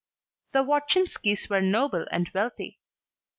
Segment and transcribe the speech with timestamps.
[0.53, 2.79] The Wodzinskis were noble and wealthy.